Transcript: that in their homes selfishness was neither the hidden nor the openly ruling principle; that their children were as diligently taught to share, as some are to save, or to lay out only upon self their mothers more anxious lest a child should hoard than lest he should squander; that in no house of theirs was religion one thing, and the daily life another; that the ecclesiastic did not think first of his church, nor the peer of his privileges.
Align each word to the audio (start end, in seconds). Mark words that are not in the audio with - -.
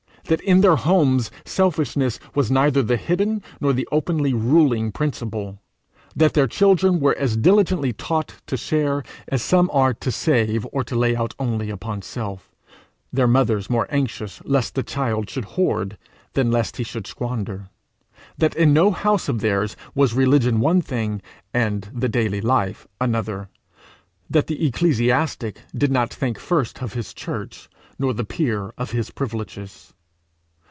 that 0.25 0.39
in 0.41 0.61
their 0.61 0.77
homes 0.77 1.29
selfishness 1.43 2.17
was 2.33 2.49
neither 2.49 2.81
the 2.81 2.95
hidden 2.95 3.43
nor 3.59 3.73
the 3.73 3.85
openly 3.91 4.33
ruling 4.33 4.89
principle; 4.89 5.59
that 6.15 6.33
their 6.35 6.47
children 6.47 7.01
were 7.01 7.17
as 7.17 7.35
diligently 7.35 7.91
taught 7.91 8.35
to 8.47 8.55
share, 8.55 9.03
as 9.27 9.41
some 9.41 9.69
are 9.73 9.93
to 9.93 10.09
save, 10.09 10.65
or 10.71 10.85
to 10.85 10.95
lay 10.95 11.17
out 11.17 11.33
only 11.37 11.69
upon 11.69 12.01
self 12.01 12.49
their 13.11 13.27
mothers 13.27 13.69
more 13.69 13.87
anxious 13.89 14.41
lest 14.45 14.77
a 14.77 14.83
child 14.83 15.29
should 15.29 15.43
hoard 15.43 15.97
than 16.31 16.49
lest 16.49 16.77
he 16.77 16.83
should 16.83 17.05
squander; 17.07 17.67
that 18.37 18.55
in 18.55 18.71
no 18.71 18.89
house 18.89 19.27
of 19.27 19.41
theirs 19.41 19.75
was 19.93 20.13
religion 20.13 20.61
one 20.61 20.81
thing, 20.81 21.21
and 21.53 21.89
the 21.93 22.07
daily 22.07 22.39
life 22.39 22.87
another; 23.01 23.49
that 24.29 24.47
the 24.47 24.65
ecclesiastic 24.65 25.57
did 25.75 25.91
not 25.91 26.13
think 26.13 26.39
first 26.39 26.81
of 26.81 26.93
his 26.93 27.13
church, 27.13 27.67
nor 27.99 28.13
the 28.13 28.23
peer 28.23 28.71
of 28.77 28.91
his 28.91 29.09
privileges. 29.11 29.93